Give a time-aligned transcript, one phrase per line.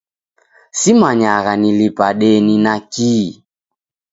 [0.71, 3.31] Simanyagha nilipa deni na kihi